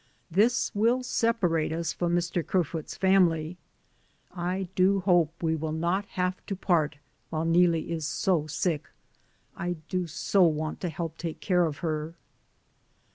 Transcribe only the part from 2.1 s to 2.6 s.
Mr.